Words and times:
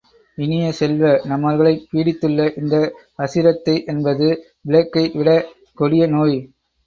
இனிய 0.37 0.69
செல்வ, 0.71 1.01
நம்மவர்களைப் 1.25 1.83
பீடித்துள்ள 1.89 2.47
இந்த 2.55 2.75
அசிரத்தை 3.19 3.75
என்பது 3.85 4.29
பிளேக் 4.65 4.91
கை 4.91 5.05
விடக் 5.15 5.47
கொடிய 5.77 6.05
நோய்! 6.11 6.37